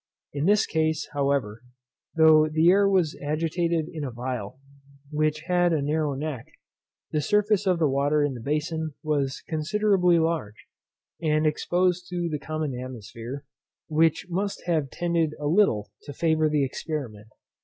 In 0.33 0.47
this 0.47 0.65
case, 0.65 1.07
however, 1.13 1.61
though 2.15 2.49
the 2.49 2.71
air 2.71 2.89
was 2.89 3.15
agitated 3.23 3.87
in 3.87 4.03
a 4.03 4.11
phial, 4.11 4.59
which 5.11 5.41
had 5.41 5.73
a 5.73 5.81
narrow 5.83 6.15
neck, 6.15 6.47
the 7.11 7.21
surface 7.21 7.67
of 7.67 7.77
the 7.77 7.87
water 7.87 8.23
in 8.23 8.33
the 8.33 8.41
bason 8.41 8.95
was 9.03 9.43
considerably 9.47 10.17
large, 10.17 10.65
and 11.21 11.45
exposed 11.45 12.07
to 12.09 12.27
the 12.31 12.39
common 12.39 12.73
atmosphere, 12.83 13.45
which 13.89 14.25
must 14.27 14.63
have 14.65 14.89
tended 14.89 15.35
a 15.39 15.45
little 15.45 15.91
to 16.05 16.13
favour 16.13 16.49
the 16.49 16.65
experiment. 16.65 17.27